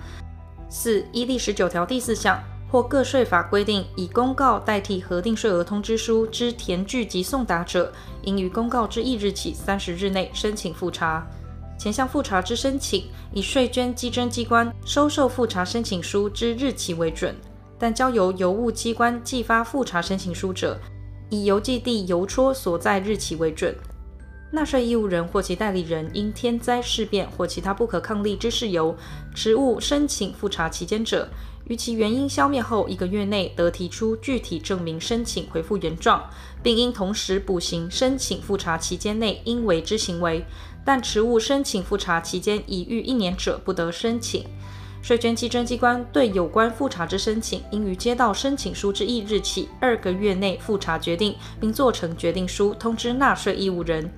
[0.68, 2.44] 四、依第十九条第四项。
[2.72, 11.24] 或各税法规定以公告代替核定税额通知书之填具及送达者，应于公告之翌日起三十日内申请复查。
[11.78, 17.36] 前项复查之申请，以税捐稽征机关收受复查申请书之日期为准，
[17.78, 20.80] 但交由邮务机关寄发复查申请书者，
[21.30, 23.76] 以邮寄地邮戳所在日期为准。
[24.52, 28.96] 纳税义务人或其代理人因天灾事变或其他不可抗力之事由，
[29.34, 31.28] 迟误申请复查期间者，
[31.66, 36.24] 于其原因消灭后一个月内，得提出具体证明申请回复原状，
[36.62, 40.46] 并应同时补行申请复查期间内应为之行为。
[40.86, 44.46] 但持物申请复查期间已逾一年者，不得申请。
[45.02, 54.10] 税捐稽征机关对有关复查之申请，应于接到申请书之翌日起二个月内复查决定，并做成决定书通知纳税义务人。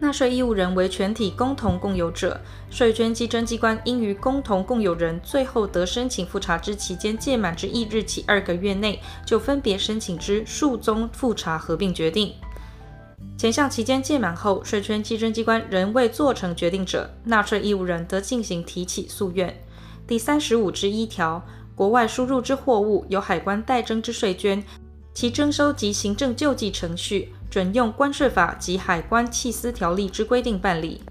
[0.00, 12.34] 纳税义务人为全体共同共有者，税捐稽征机关应于共同共有人最后得申请复查之期间届满之翌日起二个月内，就分别申请之数宗复查合并决定。
[13.36, 19.54] 前项期间届满后，税捐稽征机关仍未做成决定者，纳税义务人得进行提起诉愿。
[20.06, 21.44] 第三十五之一条，
[21.74, 24.62] 国外输入之货物由海关代征之税捐，
[25.12, 31.02] 其征收及行政救济程序，准用关税法及海关契私条例之规定办理。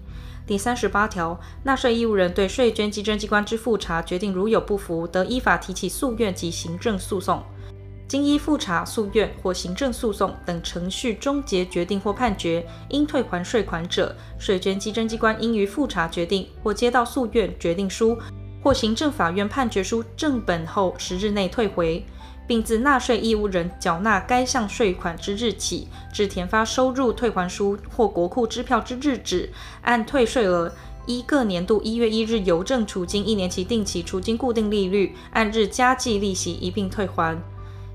[0.46, 7.42] 第三十八条，纳税义务人对税捐稽征机关之复查决定如有不服，得依法提起诉愿及行政诉讼。
[8.06, 18.18] 经依复查、诉愿或行政诉讼等程序终结决定或判决，应退还税款者，税捐稽征机关应于复查决定或接到诉愿决定书
[18.62, 22.04] 或行政法院判决书正本后十日内退回。
[22.46, 29.48] 并自纳税义务人缴纳该项税款之日起，至填发收入退还书或国库支票之日止，
[29.80, 30.70] 按退税额
[31.06, 37.42] 依各年度一月一日邮政储金一年期定期储金固定利率，按日加计利息一并退还。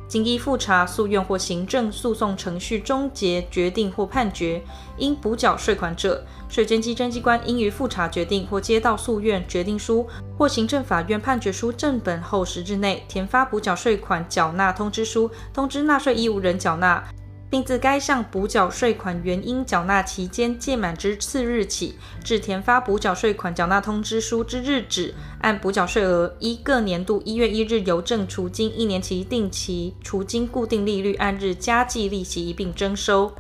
[0.10, 4.60] 经依复查、诉愿或行政诉讼程序终结决定或判决，
[4.98, 17.04] 应补缴税款者，税捐稽征机关应于复查决定或接到诉愿决定书或行政法院判决书正本后十日内，填发补缴税款缴纳通知书，通知纳税义务人缴纳。
[17.50, 33.34] 并自该项补缴税款原应缴纳期间届满之次日起，至填发补缴税款缴纳通知书之日止，按补缴税额依各年度一月一日邮政储金一年期定期除金固定利率按日加计利息一并征收。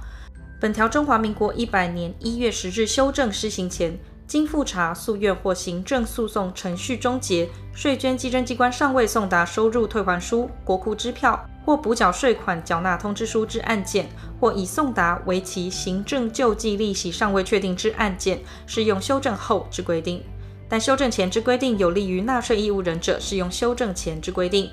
[0.59, 3.97] 本条中华民国一百年一月十日修正施行前，
[4.27, 11.39] 经复查、诉愿或行政诉讼程序终结，税捐稽征机关尚未送达收入退还书、国库支票
[11.69, 14.09] 或补缴税款缴纳通知书之案件，
[14.39, 20.21] 或已送达为其行政救济利息尚未确定之案件，适用修正后之规定；
[20.67, 24.71] 但修正前之规定有利于纳税义务人者，适用修正前之规定。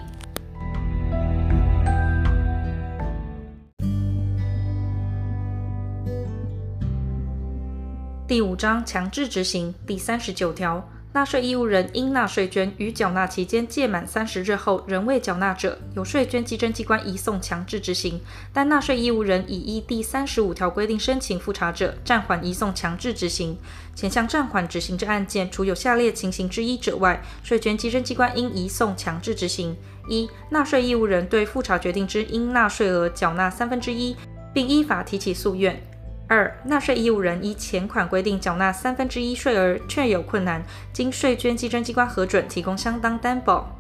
[8.26, 10.82] 第五章强制执行第三十九条，
[11.16, 18.20] 纳税义务人应纳税捐于缴纳期间届满三十日后仍未缴纳者，由税捐稽征机关移送强制执行；
[18.52, 23.56] 但纳税义务人已依第三十五条规定申请复查者，暂缓移送强制执行。
[23.94, 29.74] 前项暂缓执行之案件，除有下列情形之一者外，税捐稽征机关应移送强制执行：
[30.10, 34.14] 一、纳税义务人对复查决定之应纳税额缴纳三分之一，
[34.52, 35.82] 并依法提起诉愿。
[36.28, 40.60] 二、纳税义务人依前款规定缴纳三分之一税额，确有困难，
[40.92, 43.78] 经税捐稽征机关核准，提供相当担保。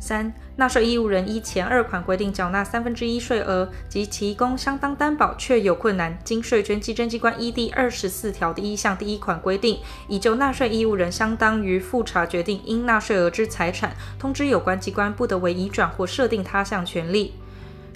[0.00, 9.78] 三、纳税义务人依前二款规定缴纳三分之一税额及提供相当担保，确有困难，经税捐稽征机关依第二十四条第一项第一款规定，
[10.08, 17.34] 已就纳税义务人相当于复查决定应纳税额之财产，通知有关机关不得为移转或设定他项权利。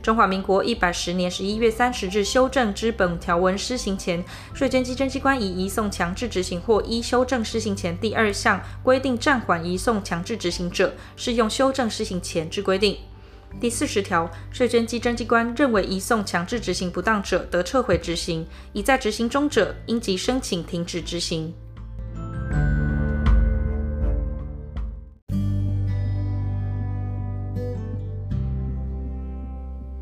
[0.08, 12.96] 中华民国一百十年十一月三十日修正之本条文施行前，税捐稽征机关已移送强制执行或依修正施行前第二项规定暂缓移送强制执行者，适用修正施行前之规定。
[13.60, 21.52] 第四十条，税捐稽征机关认为移送强制执行不当者，得撤回执行；已在执行中者，应即申请停止执行。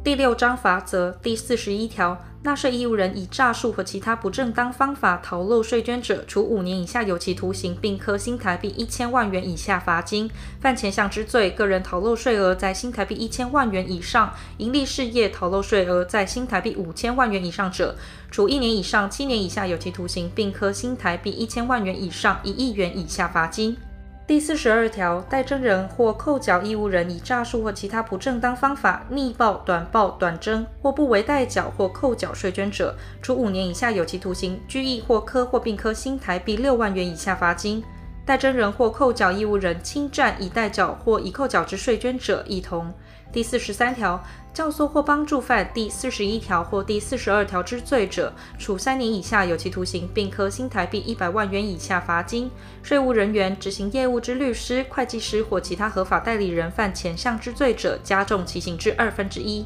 [0.07, 10.31] 第六章罚则第四十一条，纳税义务人以诈术和其他不正当方法逃漏税捐者，处五年以下有期徒刑，并科新台币一千万元以下罚金。
[10.61, 17.97] 犯前项之罪，个人逃漏税额在新台币一千万元以上，营利事业逃漏税额在新台币五千万元以上者，
[18.31, 23.77] 处一年以上七年以下有期徒刑，并科新台币一千万元以上一亿元以下罚金。
[24.27, 37.85] 第四十二条，代征人或扣缴义务人以诈术或其他不正当方法逆报、短报、短征或不为代缴或扣缴税捐者，处五年以下有期徒刑、拘役或科或并科新台币六万元以下罚金。
[38.27, 42.93] 代征人或扣缴义务人侵占已代缴或已扣缴之税捐者，亦同。
[43.31, 44.21] 第四十三条，
[44.53, 52.51] 教唆或帮助犯第四十一条或第四十二条之罪者，处三年以下有期徒刑，并科新台币一百万元以下罚金。
[52.83, 59.65] 税务人员执行业务之律师、会计师或其他合法代理人犯前项之罪者，加重其刑至二分之一。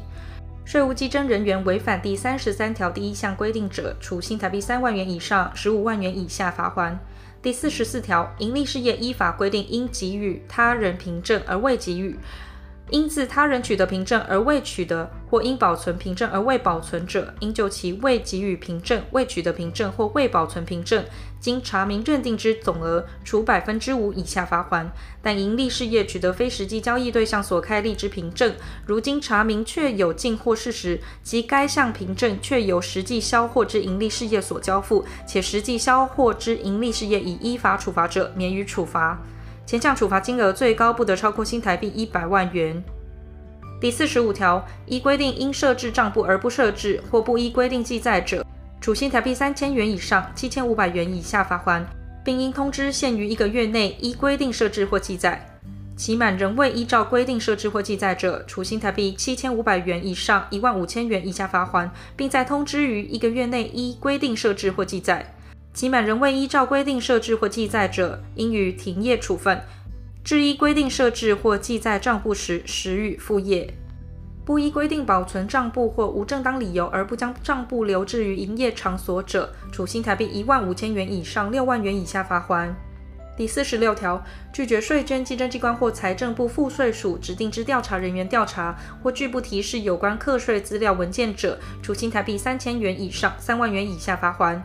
[0.63, 6.95] 税务稽征人员违反第三十三条第一项规定者，处新台币三万元以上十五万元以下罚锾。
[7.41, 12.15] 第四十四条，盈利事业依法规定应给予他人凭证而未给予。
[12.91, 21.03] 因自他人取得凭证而未取得，或因保存凭证而未保存者，应就其未给予凭证、未取得凭证或未保存凭证，
[21.41, 24.85] 经查明认定之总额，处百分之五以下罚锾。
[25.21, 39.19] 但营利事业取得非实际交易对象所开立之凭证，如经查明确有进货事实，及该项凭证确由实际销货之营利事业所交付，且实际销货之营利事业已依法处罚者，免予处罚。
[39.65, 42.83] 前项处罚金额最高不得超过新台币一百万元。
[43.79, 48.45] 第四十五条，依规定应设置账簿而不设置，或不依规定记载者，
[48.81, 51.83] 处新台币三千元以上七千五百元以下罚锾，
[52.25, 55.39] 并应通知限于一个月内依规定设置或记载。
[55.95, 65.31] 期满仍未依照规定设置或记载者，处新台币七千五百元以上一万五千元以下罚锾，并在通知于一个月内依规定设置或记载。
[65.75, 69.59] 期满仍未依照规定设置或记载者，应予停业处分；
[70.23, 73.71] 至依规定设置或记载账簿时，实予复业。
[74.43, 82.73] 不依规定保存账簿或无正当理由而不将账簿留置于营业场所者，处新台币一万五千元以上六万元以下罚锾。
[83.37, 84.21] 第四十六条，
[84.51, 94.59] 拒绝税捐稽征机关或财政部赋税署指定之调查人员调查，或拒不提示有关课税资料文件者，处新台币三千元以上三万元以下罚锾。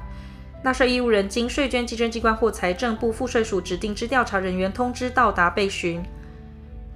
[0.62, 6.02] 纳税义务人经税捐稽征机关或财政部赋税署指定之调查人员通知到达被询，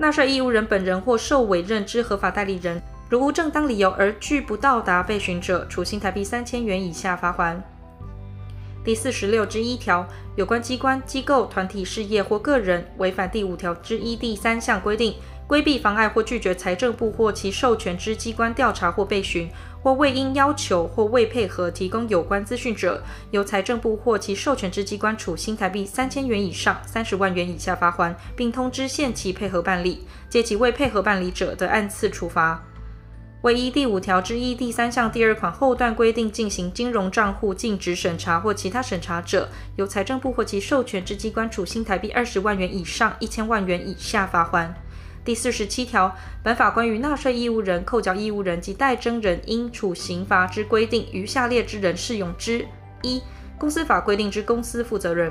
[0.00, 2.80] 纳税义务人本人或受委任之合法代理人，
[3.10, 7.60] 如无正当理由而拒不到达被询者，处新台币三千元以下罚锾。
[8.82, 15.14] 第四十六之一条，有关机关、机构、团体、事业或个人违反第五条之一第三项规定，
[15.46, 19.50] 规避、妨碍或拒绝财政部或其授权之机关调查或被询，
[19.82, 30.06] 或未应要求或未配合提供有关资讯者，由财政部或其授权之机关处新台币三千元以上三十万元以下罚锾，并通知限期配合办理。
[30.28, 32.62] 借其未配合办理者，得按次处罚。
[33.42, 44.68] 为依第五条之一第三项第二款后段规定进行金融账户禁止审查或其他审查者，由财政部或其授权之机关处新台币二十万元以上一千万元以下罚锾。
[45.22, 52.64] 第四十七条，本法关于纳税义务人、扣缴义务人及代征人应处刑罚之规定，于下列之人适用之：
[53.02, 53.22] 一、
[53.58, 55.30] 公司法规定之公司负责人；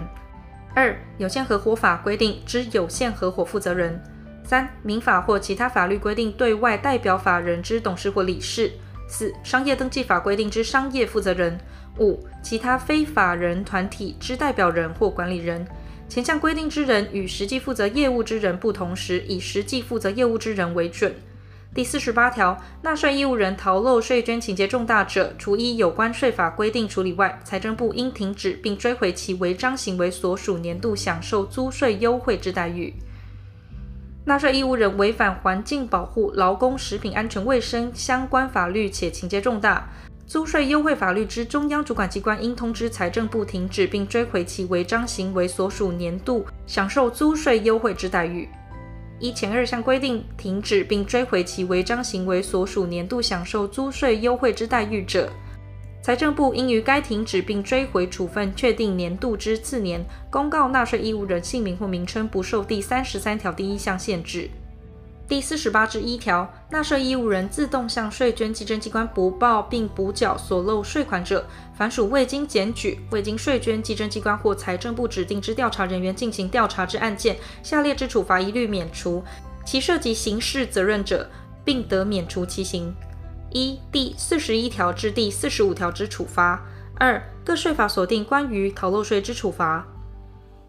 [0.75, 3.99] 二、有限合伙法规定之有限合伙负责人。
[4.43, 8.69] 三、民法或其他法律规定对外代表法人之董事或理事；
[9.07, 11.57] 四、商业登记法规定之商业负责人；
[11.99, 15.67] 五、其他非法人团体之代表人或管理人。
[16.10, 21.14] 前项规定之人与实际负责业务之人不同时，以实际负责业务之人为准。
[21.76, 32.91] 第四十八条，纳税义务人逃漏税捐情节重大者，除依有关税法规定处理外，财政部应停止并追回其违章行为所属年度享受租税优惠之待遇。
[34.26, 39.88] 纳税义务人违反环境保护、劳工、食品安全卫生相关法律且情节重大，
[40.30, 48.47] 租税优惠法律之中央主管机关应通知财政部停止并追回其违章行为所属年度享受租税优惠之待遇。
[49.19, 55.32] 依前二项规定停止并追回其违章行为所属年度享受租税优惠之待遇者，
[55.99, 64.47] 财政部应于该停止并追回处分确定年度之次年，公告纳税义务人姓名或名称不受第三十三条第一项限制。
[65.30, 79.23] 第四十八之一条，纳税义务人自动向税捐稽征机关补报并补缴所漏税款者，凡属未经检举、未经税捐稽征机关或财政部指定之调查人员进行调查之案件，下列之处罚一律免除；
[79.63, 81.30] 其涉及刑事责任者，
[81.63, 82.91] 并得免除其刑。
[83.51, 86.59] 一、第四十一条至第四十五条之处罚；
[86.95, 89.86] 二、各税法所定关于逃漏税之处罚。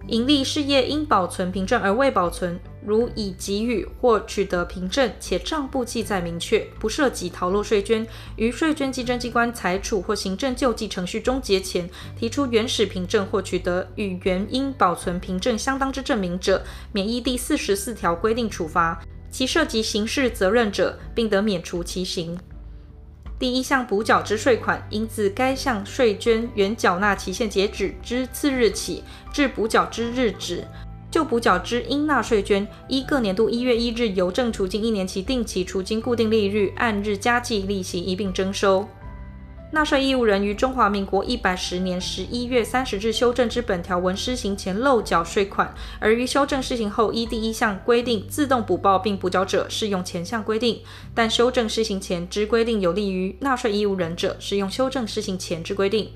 [0.07, 8.05] 盈利事业应保存凭证而未保存，如已给予或取得凭证，且账簿记载明确，不涉及逃漏税捐，
[8.37, 11.89] 于税捐稽征机关裁处或行政救济程序终结前，
[12.19, 18.99] 提出原始凭证或取得与原应保存凭证相当之证明者，免依第四十四条规定处罚；
[19.31, 22.37] 其涉及刑事责任者，并得免除其刑。
[23.41, 30.63] 第一项补缴之税款，应自该项税捐原缴纳期限截止之次日起至补缴之日止，
[31.11, 38.87] 就补缴之应纳税捐，依各年度一月一日邮政储金一年期定期储金固定利率按日加计利息一并征收。
[39.73, 50.83] 纳税义务人于中华民国一百十年十一月三十日修正之本条文施行前漏缴税款，而于修正施行后依第一项规定自动补报并补缴者，适用前项规定；
[51.15, 56.11] 但修正施行前之规定有利于纳税义务人者，适用修正施行前之规定。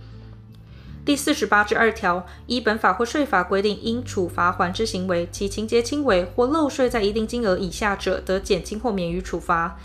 [1.05, 9.79] 第四十八之二条，依本法或税法规定应处罚还之行为，其情节轻微或漏税在一定金额以下者，得减轻或免于处罚。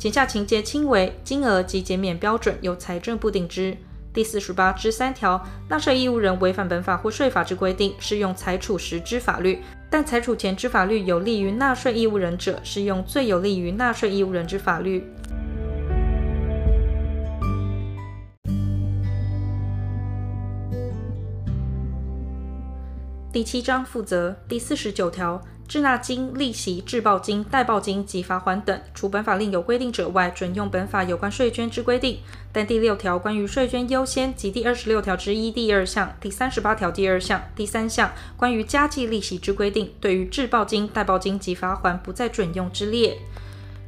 [0.00, 3.76] 前下情节轻微，金额及减免标准由财政部定之。
[4.14, 15.04] 第四十八之三条，纳税义务人违反本法或税法之规定，适用裁处时之法律，但裁处前之法律有利于纳税义务人者，适用最有利于纳税义务人之法律。
[23.30, 25.38] 第七章负责第四十九条。
[25.70, 32.18] 滞纳金、利息、滞报金、代报金及罚锾等，除本法另有规定者外，准用本法有关税捐之规定。
[32.50, 43.16] 但第六条关于税捐优先及第二十六条之一第二项、第三十八条第二项、第三项关于加计利息之规定，对于滞报金、代报金及罚锾不在准用之列。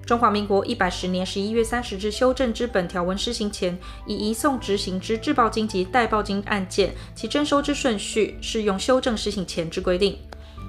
[0.07, 3.77] 中华民国一百十年十一月三十日修正之本条文施行前，
[4.07, 10.17] 已移送执行之滞报金及代报金案件，其征收之顺序适用修正施行前之规定。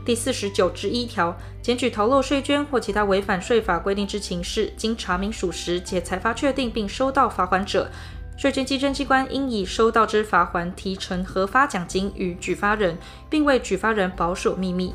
[0.06, 7.90] 第四十九之一条，检举逃漏税捐或其他违反税法规定之情事，经查明属实且裁罚确定并收到罚锾者，
[8.38, 12.98] 税捐稽征机关应以收到之罚锾提成核发奖金与举发人，
[13.30, 14.94] 并为举发人保守秘密。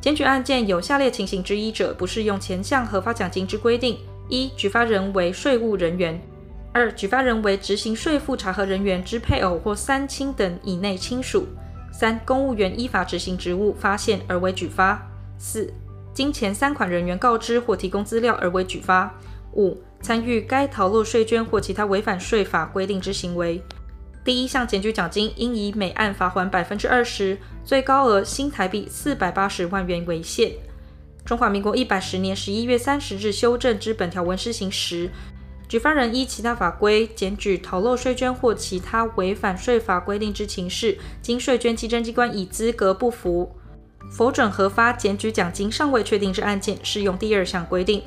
[0.00, 3.98] 检举案件有下列情形之一者，不适用前项核发奖金之规定：
[4.30, 6.18] 一、举发人为税务人员；
[6.72, 11.46] 二、举发人为执行税负查核人员之配偶或三亲等以内亲属。
[11.98, 14.98] 三、公务员依法执行职务发现而为举发；
[15.38, 15.72] 四、
[16.12, 19.08] 经前三款人员告知或提供资料而为举发；
[19.54, 23.62] 五、参与该逃漏税捐或其他违反税法规定之行为。
[24.22, 30.50] 第一项检举奖金应以每案罚锾百分之二十，最高额新台币四百八十万元为限；
[31.24, 35.08] 中华民国一百十年十一月三十日修正之本条文施行时，
[35.68, 43.56] 举发人依其他法规检举逃漏税捐或其他违反税法规定之情事，经税捐稽征机关以资格不符，
[44.10, 48.02] 否准核发检举奖金尚未确定之案件，适用第二项规定。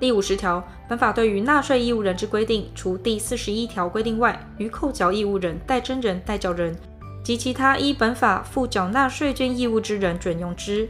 [0.00, 6.76] 第五十条，本法对于纳税义务人之规定，除第四十一条规定外，于扣缴义务人、代征人、代缴人
[7.24, 10.88] 及其他依本法负缴纳税捐义务之人准用之。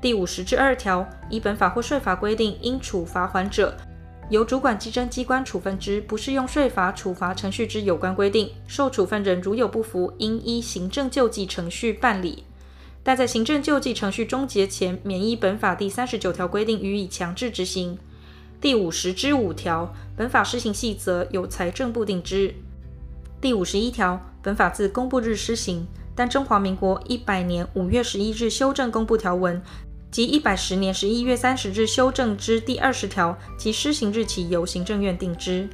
[0.00, 3.76] 第五十之二条，依本法或税法规定应处罚锾者，
[4.30, 12.44] 由主管稽征机关处分之，不适用税法处罚程序之有关规定，受处分人如有不服，应依行政救济程序办理，
[13.02, 17.98] 但在行政救济程序终结前，免依本法第三十九条规定予以强制执行。
[18.60, 22.54] 第五十之五条，本法施行细则由财政部定之。
[23.40, 29.62] 第五十一条，本法自公布日施行，但中华民国一百年五月十一日修正公布条文。
[30.10, 35.68] 及一百十年十一月三十日修正之第二十条，其施行日期由行政院定之。